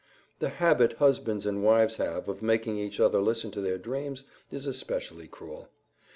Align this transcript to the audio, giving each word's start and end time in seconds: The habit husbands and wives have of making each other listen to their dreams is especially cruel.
The 0.39 0.49
habit 0.49 0.93
husbands 0.93 1.45
and 1.45 1.63
wives 1.63 1.97
have 1.97 2.27
of 2.27 2.41
making 2.41 2.75
each 2.75 2.99
other 2.99 3.21
listen 3.21 3.51
to 3.51 3.61
their 3.61 3.77
dreams 3.77 4.25
is 4.49 4.65
especially 4.65 5.27
cruel. 5.27 5.69